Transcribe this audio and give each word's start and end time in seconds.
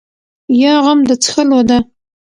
یا 0.61 0.73
غم 0.83 0.99
د 1.09 1.11
څښلو 1.23 1.59
ده. 1.69 1.77